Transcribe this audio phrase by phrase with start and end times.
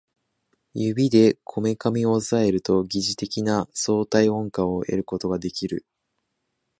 [0.73, 5.85] 指でこめかみを抑えると疑似的な相対音感を得ることができる